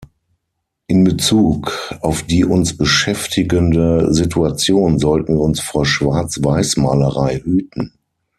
[0.87, 7.93] In Bezug auf die uns beschäftigende Situation sollten wir uns vor Schwarz-Weiß-Malerei hüten.